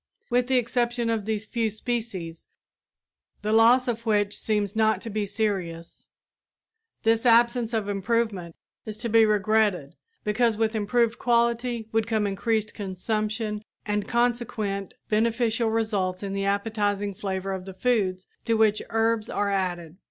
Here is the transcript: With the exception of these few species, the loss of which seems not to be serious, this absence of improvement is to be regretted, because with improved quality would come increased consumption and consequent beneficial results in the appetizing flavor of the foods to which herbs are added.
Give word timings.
With 0.31 0.47
the 0.47 0.57
exception 0.57 1.11
of 1.11 1.25
these 1.25 1.45
few 1.45 1.69
species, 1.69 2.47
the 3.43 3.53
loss 3.53 3.87
of 3.87 4.03
which 4.03 4.35
seems 4.35 4.75
not 4.75 4.99
to 5.01 5.11
be 5.11 5.27
serious, 5.27 6.07
this 7.03 7.23
absence 7.23 7.71
of 7.71 7.87
improvement 7.87 8.55
is 8.83 8.97
to 8.97 9.09
be 9.09 9.27
regretted, 9.27 9.95
because 10.23 10.57
with 10.57 10.73
improved 10.73 11.19
quality 11.19 11.87
would 11.91 12.07
come 12.07 12.25
increased 12.25 12.73
consumption 12.73 13.63
and 13.85 14.07
consequent 14.07 14.95
beneficial 15.07 15.69
results 15.69 16.23
in 16.23 16.33
the 16.33 16.45
appetizing 16.45 17.13
flavor 17.13 17.51
of 17.51 17.65
the 17.65 17.73
foods 17.75 18.25
to 18.45 18.55
which 18.55 18.81
herbs 18.89 19.29
are 19.29 19.51
added. 19.51 19.97